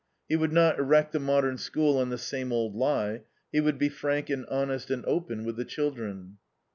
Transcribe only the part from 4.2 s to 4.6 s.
and